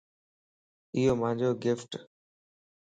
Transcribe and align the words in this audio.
ايو 0.97 1.13
مانجو 1.21 1.49
گفٽ 1.63 1.91